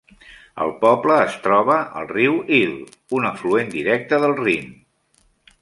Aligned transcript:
El 0.63 0.71
poble 0.79 1.17
es 1.25 1.35
troba 1.43 1.77
al 2.01 2.09
riu 2.13 2.39
Ill, 2.63 2.73
un 3.19 3.31
afluent 3.33 3.73
directe 3.79 4.23
del 4.25 4.37
Rhin. 4.45 4.77